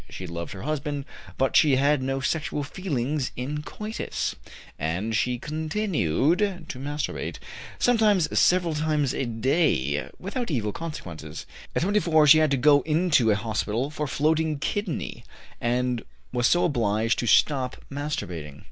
[0.09, 1.05] She loved her husband,
[1.37, 4.35] but she had no sexual feelings in coitus,
[4.79, 6.39] and she continued
[6.69, 7.37] to masturbate,
[7.77, 11.45] sometimes several times a day, without evil consequences.
[11.75, 15.23] At 24 she had to go into a hospital for floating kidney,
[15.61, 18.59] and was so obliged to stop masturbating.